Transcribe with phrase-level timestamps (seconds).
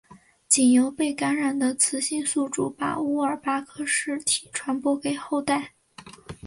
[0.47, 5.73] 仅由被感染的雌性宿主把沃尔巴克氏体传播给后代。